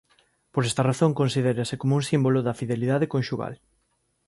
Por 0.53 0.63
esta 0.69 0.83
razón 0.89 1.11
considérase 1.21 1.75
como 1.81 1.93
un 1.99 2.03
símbolo 2.09 2.39
da 2.43 2.57
fidelidade 2.61 3.11
conxugal. 3.15 3.53